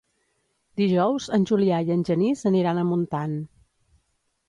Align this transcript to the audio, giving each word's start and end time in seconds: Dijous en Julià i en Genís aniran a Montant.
Dijous 0.81 1.27
en 1.39 1.45
Julià 1.51 1.83
i 1.89 1.95
en 1.99 2.03
Genís 2.09 2.43
aniran 2.53 2.83
a 2.83 2.89
Montant. 2.91 3.41